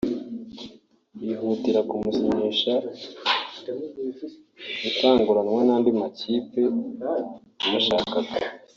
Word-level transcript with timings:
yihutiye 1.23 1.79
kumusinyisha 1.89 2.73
itanguranwa 4.89 5.59
n’andi 5.67 5.89
makipe 5.99 6.59
yamushakaga 7.61 8.33